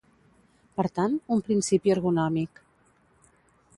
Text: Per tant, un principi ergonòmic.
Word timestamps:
Per 0.79 0.85
tant, 0.99 1.19
un 1.35 1.43
principi 1.49 1.93
ergonòmic. 1.97 2.63